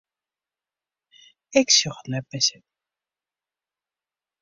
Ik 1.59 1.67
sjoch 1.77 1.99
it 2.03 2.09
net 2.13 2.25
mear 2.29 2.43
sitten. 2.47 2.67